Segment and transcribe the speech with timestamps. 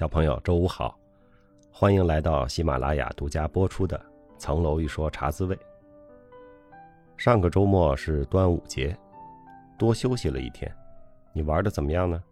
[0.00, 0.98] 小朋友，周五好，
[1.70, 3.98] 欢迎来到喜马拉雅独家播出的
[4.38, 5.54] 《层楼一说茶滋味》。
[7.18, 8.96] 上个周末是端午节，
[9.78, 10.74] 多休息了一天，
[11.34, 12.24] 你玩的怎么样呢？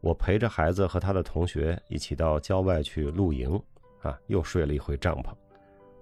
[0.00, 3.62] 我陪着孩子和他的同学一起到郊外去露营，
[4.00, 5.26] 啊，又睡了一回帐篷。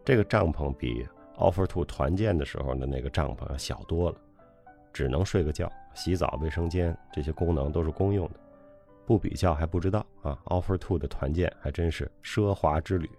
[0.05, 1.05] 这个帐篷比
[1.37, 4.17] Offer to 团建的时候的那个帐篷要小多了，
[4.93, 8.35] 只能睡个觉，洗澡、卫生间这些功能都是公用的。
[9.11, 13.11] 不比较还不知道啊！Offer Two 的团建还真是奢华之旅。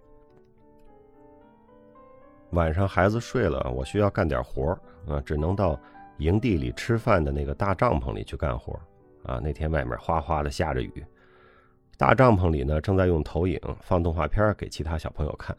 [2.52, 5.78] 晚上孩子睡了，我需要干点活儿啊，只能到
[6.20, 8.72] 营地里吃饭的那个大帐篷里去干活
[9.26, 9.38] 啊。
[9.44, 11.06] 那天外面哗哗的下着雨，
[11.98, 15.54] 大帐篷里呢正在用投影放动画片给其他小朋友看，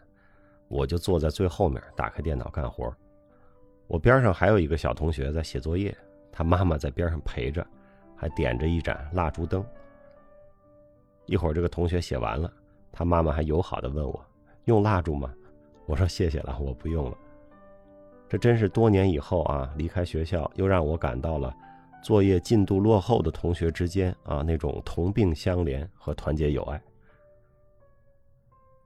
[0.69, 2.91] 我就坐在最后面打开电脑干活。
[3.87, 5.95] 我边上还有一个小同学在写作业，
[6.33, 7.67] 他妈妈在边上陪着，
[8.17, 9.62] 还点着一盏蜡烛灯。
[11.27, 12.53] 一会儿，这个同学写完了，
[12.91, 14.25] 他妈妈还友好的问我
[14.67, 15.33] ：“用蜡烛吗？”
[15.87, 17.17] 我说：“谢谢了，我不用了。”
[18.28, 21.55] 这真是多年以后啊，离开学校，又让我感到了
[22.03, 26.83] 作业进度落后的同学之间啊那种同病相怜和团结友爱。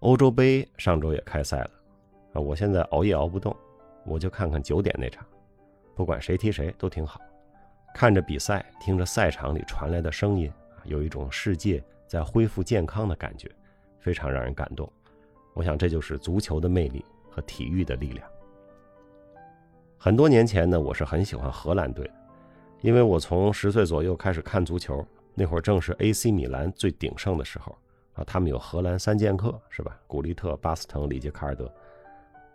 [0.00, 1.70] 欧洲杯上周也开赛了
[2.34, 3.56] 啊，我现在熬夜熬不动，
[4.04, 5.24] 我就看看九点那场，
[5.94, 7.20] 不管谁踢谁都挺好，
[7.94, 10.52] 看着比赛，听着赛场里传来的声音，
[10.84, 11.82] 有一种世界。
[12.06, 13.50] 在恢复健康的感觉，
[13.98, 14.90] 非常让人感动。
[15.54, 18.28] 我想这就是足球的魅力和体育的力量。
[19.98, 22.14] 很多年前呢，我是很喜欢荷兰队的，
[22.82, 25.04] 因为我从十岁左右开始看足球，
[25.34, 27.76] 那会儿正是 AC 米兰最鼎盛的时候
[28.12, 28.22] 啊。
[28.24, 29.98] 他们有荷兰三剑客，是吧？
[30.06, 31.72] 古利特、巴斯滕、里杰卡尔德。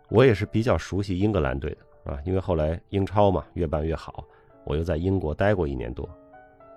[0.08, 1.70] 我也是比较熟悉英格兰队
[2.04, 4.24] 的啊，因为后来英超嘛越办越好，
[4.64, 6.08] 我又在英国待过一年多。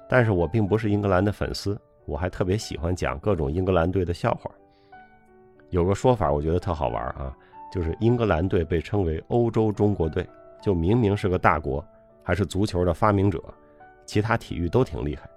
[0.09, 1.79] 但是我并不是英格兰的粉丝。
[2.05, 4.49] 我还特别喜欢讲各种英格兰队的笑话。
[5.71, 7.35] 有个说法，我觉得特好玩啊，
[7.71, 10.27] 就是英格兰队被称为“欧洲中国队”，
[10.61, 11.83] 就明明是个大国，
[12.23, 13.43] 还是足球的发明者，
[14.05, 15.27] 其他体育都挺厉害，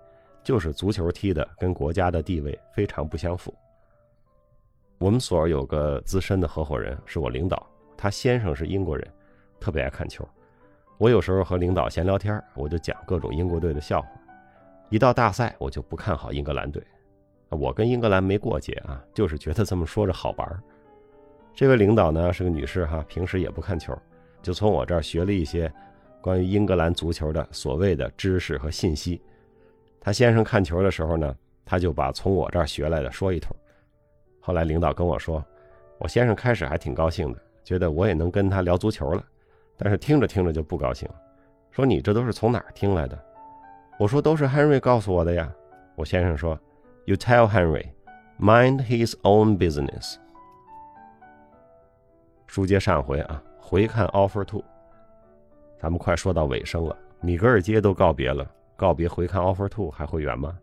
[0.44, 3.52] 就是足球踢的跟国家的地位非常不相符。
[4.98, 9.08] 我们所有个资深的合伙人是我领导，他先生是英国人，
[9.58, 10.28] 特别爱看球。
[10.98, 14.08] 我有时候和领导闲聊天，我就讲各种英国队的笑话。
[14.90, 16.82] 一到大赛，我就不看好英格兰队。
[17.50, 20.62] 我跟英格兰没过节啊，就是觉得这么说着好玩。
[21.54, 23.96] 这位领导呢是个女士哈，平时也不看球，
[24.42, 25.72] 就从我这儿学了一些
[26.20, 29.20] 关于英格兰足球的所谓的知识和信息。
[30.00, 33.54] 他先生看球的时候呢，他就把从我这儿学来的说一通。
[34.40, 35.44] 后来领导跟我说，
[35.98, 39.22] 我先生开始还挺高兴的，觉得我也能跟他聊足球了。
[39.76, 41.14] 但是听着听着就不高兴了，
[41.70, 43.18] 说你这都是从哪儿听来的？
[43.98, 45.52] 我说都是 Henry 告诉我的呀。
[45.96, 46.56] 我先生说
[47.04, 47.88] ：“You tell Henry,
[48.38, 50.14] mind his own business。”
[52.46, 54.62] 书接上回啊，回看 Offer Two，
[55.80, 60.56] 咱们快说到尾声了，米格尔街都告别了，告别回看 Offer Two 还会远吗？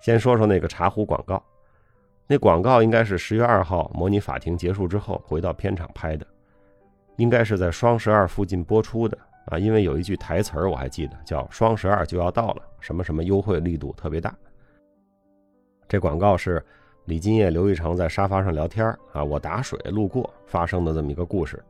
[0.00, 1.42] 先说说那个茶壶广告，
[2.28, 6.24] 那广告应该是十月二号模拟法庭结束之后回到片场拍的，
[7.16, 9.18] 应该是在双十二附近播出的。
[9.50, 14.36] 啊，因为有一句台词儿我还记得，叫“双十二就要到了，什么什么优惠力度特别大。”
[15.88, 16.62] 这广告是
[17.06, 21.64] 李金叶、刘玉成在沙发上聊天啊，我打水路过发生的这么一个故事。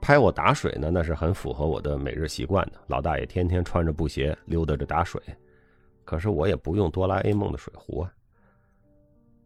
[0.00, 2.72] 拍我打水呢，那是很符合我的每日习惯的。
[2.86, 5.20] 老大爷天天穿着布鞋溜达着打水，
[6.04, 8.12] 可是我也不用哆啦 A 梦的水壶啊。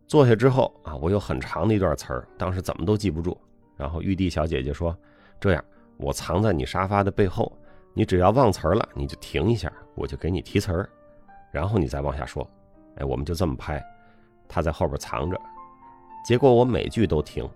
[0.06, 3.36] 坐下之后啊，我有很长的一段词儿，当时怎么都记不住。
[3.76, 4.96] 然后玉帝小姐姐说
[5.40, 5.64] ：“这样。”
[5.98, 7.52] 我藏在你沙发的背后，
[7.92, 10.88] 你只要忘词儿了，你就停一下，我就给你提词儿，
[11.50, 12.48] 然后你再往下说。
[12.96, 13.84] 哎，我们就这么拍，
[14.48, 15.40] 他在后边藏着，
[16.24, 17.48] 结果我每句都停，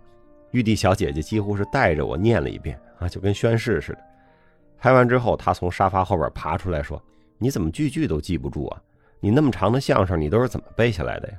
[0.50, 3.98] 玉帝小姐姐几乎是带着我念了一遍啊，就跟宣誓似的。
[4.78, 7.00] 拍完之后，他从沙发后边爬出来说
[7.38, 8.82] ：“你怎么句句都记不住啊？
[9.20, 11.34] 你那么长的相声，你都是怎么背下来的呀？”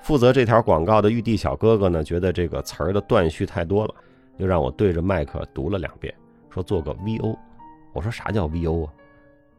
[0.00, 3.94] 负责这条广告的玉帝小哥哥呢，觉得这个词儿的断续太多了。
[4.40, 6.12] 又让我对着麦克读了两遍，
[6.48, 7.36] 说做个 VO。
[7.92, 8.92] 我说啥叫 VO 啊？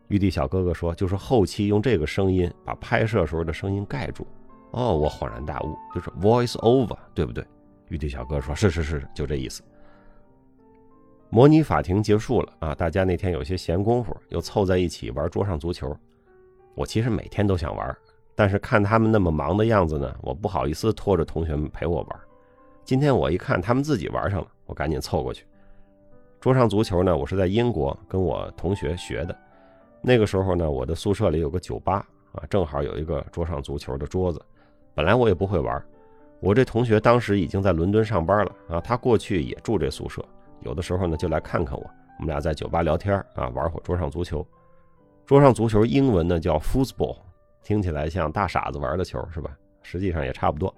[0.08, 4.26] 玉帝小哥哥说就是后期用这个声音把拍摄时候的声音盖住。
[4.72, 7.46] 哦，我恍然大悟，就是 Voice Over，对不对？
[7.90, 9.62] 玉帝小哥说是是是，就这意思。
[11.30, 15.96] 模拟法庭结束了啊，大家那天有些闲工夫，又凑在一起玩桌上足球。
[16.74, 17.96] 我其实每天都想玩，
[18.34, 22.20] 但是看他们那么忙的样子呢，我不好意思拖着同学们陪我玩。
[22.84, 25.46] 今天我一看他们自己玩上了，我赶紧凑过去。
[26.40, 29.38] 桌上足球呢，我是在英国跟我同学学的。
[30.02, 34.42] 那个时候呢，我的宿舍里有个酒吧啊，正好有一个桌上足球的桌子，
[34.96, 35.84] 本来我也不会玩，
[36.40, 40.24] 我这同学当时已经在伦敦上班了啊，他过去也住这宿舍，
[40.62, 41.84] 有的时候呢就来看看我，
[42.18, 44.46] 我们俩在酒吧聊天啊，玩会桌上足球。
[45.26, 47.18] 桌上足球英文呢叫 football，
[47.62, 49.52] 听起来像大傻子玩的球是吧？
[49.84, 50.74] 实际上也差不多。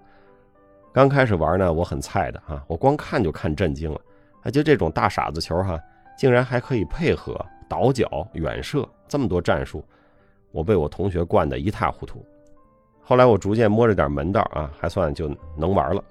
[0.94, 4.00] 刚开始玩呢，我很菜的啊，我光看就看震惊了，
[4.44, 5.80] 啊，就这种大傻子球哈，
[6.16, 9.84] 竟然还可以配合倒脚、远射这么多战术，
[10.51, 12.24] 我被我同学惯得一塌糊涂。
[13.01, 16.04] 后来我逐渐摸着点门道啊，还算就能玩了。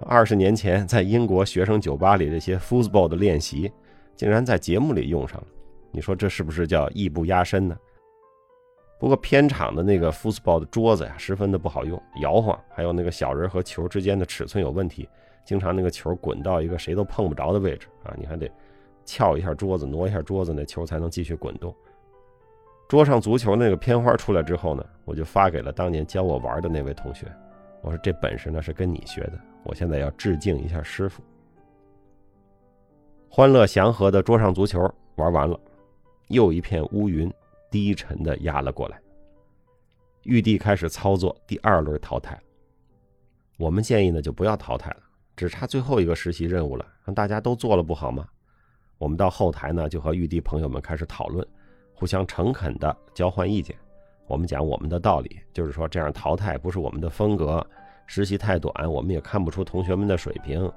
[0.00, 3.70] 二十年前在英国学生酒吧里这些 football 的练习，
[4.16, 5.46] 竟然在节目里用上了，
[5.92, 7.76] 你说这是不是叫艺不压身呢？
[9.02, 15.08] 不过片场的那个 football 的桌子呀，十分的不好用，摇晃，还有那个小人和球之间的尺寸有问题，
[15.44, 18.48] 经常那个球滚到一个谁都碰不着的位置啊，你还得
[19.04, 21.74] 撬一下桌子，挪一下桌子，那球才能继续滚动。
[22.88, 27.26] 桌上足球那个片花出来之后呢，我就发给了当年教我玩的那位同学，
[27.80, 29.32] 我说这本事呢是跟你学的，
[29.64, 31.20] 我现在要致敬一下师傅。
[33.28, 35.58] 欢乐祥和的桌上足球玩完了，
[36.28, 37.28] 又一片乌云。
[37.72, 39.00] 低沉的压了过来。
[40.22, 42.40] 玉帝开始操作第二轮淘汰。
[43.58, 44.98] 我们建议呢，就不要淘汰了，
[45.34, 48.28] 只差最后一个实习任务了，让大家都做了不好吗？
[48.98, 51.44] 我们到后台呢，就和玉帝朋友们开始讨论，
[51.94, 53.74] 互相诚恳的交换意见。
[54.28, 57.66] 我们讲我们的道理，就是说这样淘汰不是我们的风格，
[58.06, 60.70] 实习太短，我们也看不出同学们的水平。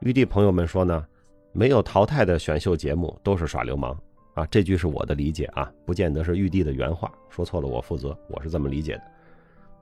[0.00, 1.06] 玉帝朋友们说呢，
[1.52, 3.98] 没有淘汰的选秀节目都是耍流氓。
[4.40, 9.02] 啊，这句是我的理解啊，不见得是玉帝的原话，说错了我负责，我是这么理解的。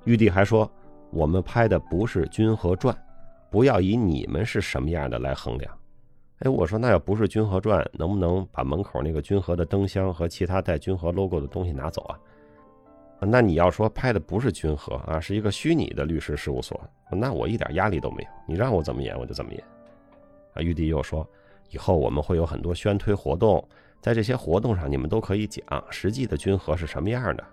[0.02, 0.68] 玉帝还说，
[1.10, 2.92] 我们拍的不是《君和传》，
[3.50, 5.72] 不要以你们是什么样的来衡量。
[6.40, 12.18] 哎，我说那要不是《君和传》，能不能把门口那个君和的灯箱和其他带君和 logo 的东西拿走啊？
[13.20, 16.80] 那你要说拍的不是君和啊，是一个虚拟的律师事务所，
[17.12, 19.62] 那我一点压力都没有，你让我怎么演我就怎么演。
[20.54, 21.24] 啊，玉帝又说，
[21.70, 23.64] 以后我们会有很多宣推活动。
[24.00, 27.44] 在这些活动上，你们都可以讲实际的军和是什么样的。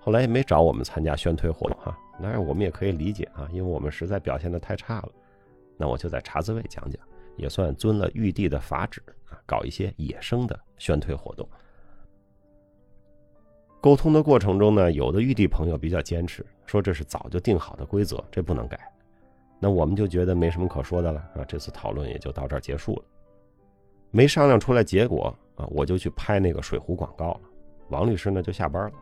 [0.00, 5.08] 后来也没找我们参加宣推活动哈，当然我们也可以理解啊，因为我们实在表现的太差了。
[5.76, 7.02] 那我就在茶滋味讲讲，
[7.36, 11.48] 也算遵了玉帝的法旨啊，搞一些野生的宣推活动。
[13.80, 18.78] 沟通的过程中呢，有的玉帝朋友比较坚持，说这是早就定好的规则，这不能改。
[19.58, 23.02] 那我们就觉得没什么可说的了啊，这次讨论也就到这儿结束了。
[24.10, 27.40] 没商量出来结果啊，我就去拍那个水壶广告了。
[27.88, 28.92] 王律师呢就下班了。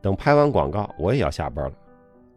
[0.00, 1.72] 等拍完广告，我也要下班了。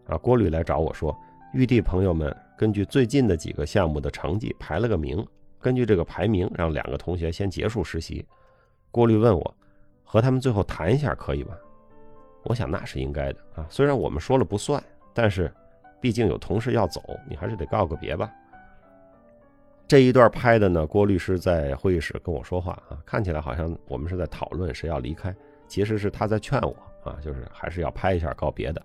[0.08, 1.16] 啊，郭律来找我说，
[1.54, 5.26] 玉帝朋友们根据最近的几个项目的成绩排了个名，
[5.60, 8.26] 根据这个排名，让两个同学先结束实习。
[8.92, 9.56] 郭律问我，
[10.04, 11.54] 和他们最后谈一下可以吧？
[12.44, 14.82] 我想那是应该的啊，虽然我们说了不算，
[15.14, 15.54] 但是
[16.00, 18.32] 毕竟有同事要走，你还是得告个别吧。
[19.90, 25.36] 这一段拍的呢，郭律师在会议室跟我说话啊，看起来好像我们是在讨论谁要离开，
[25.68, 28.80] 其实是他在劝我啊，就是还是要拍一下告别的。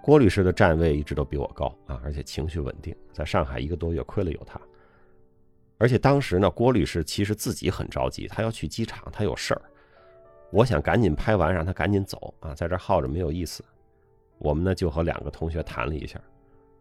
[0.00, 4.60] 郭律师的站位一直都比我高啊，而且情绪稳定，在上海一个多月亏了有他。
[5.76, 9.62] 而且当时呢，郭律师其实自己很着急，他要去机场，他有事儿。
[10.52, 13.64] 我想赶紧拍完，让他赶紧走啊，在这耗着没有意思。
[14.38, 16.20] 我们呢就和两个同学谈了一下。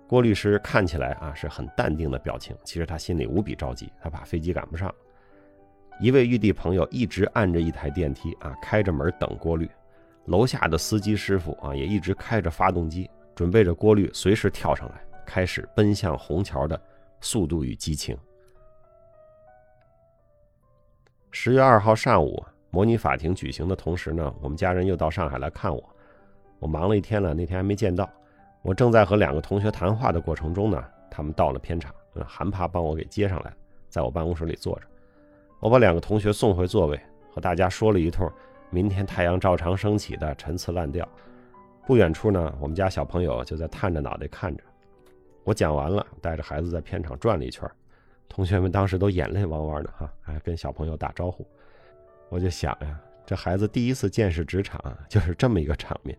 [0.07, 4.93] 郭律师看起来啊是很淡定的表情，其实他心里无比着急，他怕飞机赶不上。
[5.99, 9.69] 一位玉帝朋友一直按着一台电梯啊，开着门等郭律。
[10.25, 16.79] 楼下的司机师傅啊也一直开着发动机，准备着郭律随时跳上来，开始奔向虹桥的
[17.19, 18.17] 速度与激情。
[21.31, 25.95] 十月二号上午，模拟法庭举行的同时呢，我们家人又到上海来看我。
[26.59, 28.09] 我忙了一天了，那天还没见到。
[28.63, 31.93] 我正在和两个同学谈话的过程中呢，他们到了片场，
[32.25, 33.53] 韩帕帮我给接上来，
[33.89, 34.85] 在我办公室里坐着。
[35.59, 36.97] 我把两个同学送回座位，
[37.29, 38.31] 和大家说了一通
[38.71, 41.07] “明天太阳照常升起”的陈词滥调。
[41.85, 44.63] 不远处呢，我们家小朋友就在探着脑袋看着。
[45.43, 47.69] 我讲完了，带着孩子在片场转了一圈，
[48.29, 51.45] 同学们当时都眼泪汪汪的哈，还跟小朋友打招呼。
[52.29, 56.17] 我就想呀，这孩子第一次见识职场，就是这么一个场面，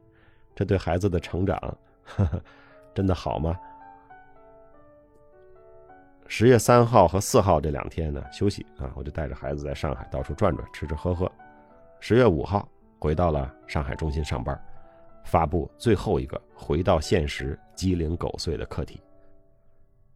[0.54, 1.58] 这对孩子的成长。
[2.04, 2.42] 呵呵，
[2.94, 3.58] 真的好吗？
[6.26, 11.30] 十月三号和四号这两天呢，休息啊，我就带着孩子在上海到处转转，吃吃喝喝。
[12.00, 12.68] 十月五号
[12.98, 14.58] 回到了上海中心上班，
[15.24, 19.00] 发布最后一个回到现实、鸡零狗碎的课题。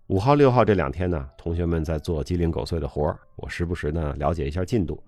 [0.09, 5.03] 五号、六号这两天呢，同学们在做鸡零狗碎的活儿，我时不时呢了解一下进度，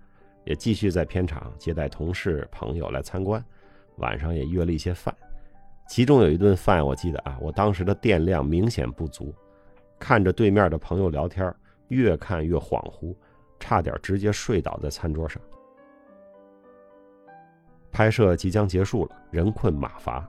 [0.44, 3.42] 也继续在片场接待同事朋友来参观，
[3.96, 5.14] 晚上也约了一些饭。
[5.90, 9.34] 其中有一顿饭，我记得啊，我当时的电量明显不足，
[9.98, 11.52] 看着对面的朋友聊天，
[11.88, 13.12] 越看越恍惚，
[13.58, 15.42] 差点直接睡倒在餐桌上。
[17.90, 20.24] 拍摄即将结束了，人困马乏，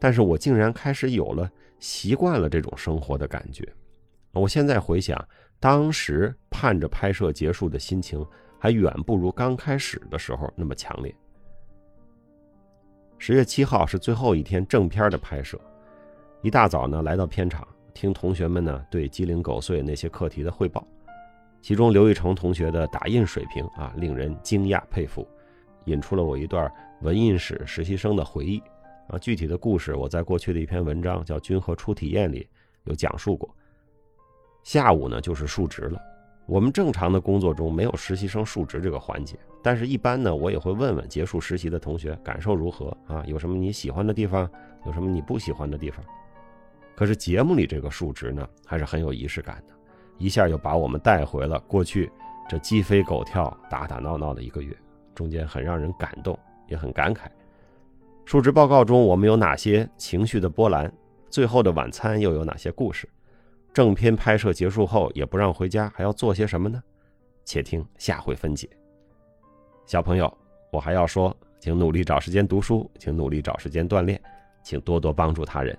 [0.00, 1.48] 但是我竟然开始有了
[1.78, 3.64] 习惯了这种生活的感觉。
[4.32, 5.16] 我现在回想，
[5.60, 8.26] 当时盼着拍摄结束的心情，
[8.58, 11.14] 还远不如刚开始的时候那么强烈。
[13.24, 15.56] 十月七号是最后一天正片的拍摄，
[16.40, 17.64] 一大早呢来到片场，
[17.94, 20.84] 听同学们呢对鸡零狗碎那些课题的汇报，
[21.60, 25.24] 其中刘玉成同学的打印水平啊令人惊讶佩服，
[25.84, 26.68] 引出了我一段
[27.02, 28.60] 文印史实习生的回忆
[29.06, 32.44] 啊，具体的故事我在过去的一篇文章叫《君和初体验》里
[32.86, 33.48] 有讲述过。
[34.64, 36.02] 下午呢就是述职了。
[36.52, 43.24] 我们正常的工作中没有实习生述职这个环节，但是，一般呢，我也会问问结束实习的同学感受如何啊？
[43.26, 44.46] 有什么你喜欢的地方？
[44.84, 46.04] 有什么你不喜欢的地方？
[46.94, 49.72] 可是节目里这个述职呢，还是很有仪式感的，
[50.18, 52.12] 一下又把我们带回了过去
[52.50, 54.76] 这鸡飞狗跳、打打闹闹的一个月，
[55.14, 57.20] 中间很让人感动，也很感慨。
[58.26, 60.92] 述职报告中我们有哪些情绪的波澜？
[61.30, 63.08] 最后的晚餐又有哪些故事？
[63.72, 66.82] 正片拍摄结束后也不让回家，还要做些什么呢？
[67.44, 68.68] 且听下回分解。
[69.86, 70.32] 小朋友，
[70.70, 74.20] 我还要说，请努力找时间读书，请努力找时间锻炼，
[74.62, 75.76] 请多多帮助他人。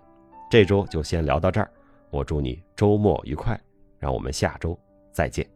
[0.49, 1.69] 这周就先聊到这儿，
[2.09, 3.59] 我祝你周末愉快，
[3.99, 4.77] 让我们下周
[5.11, 5.52] 再见。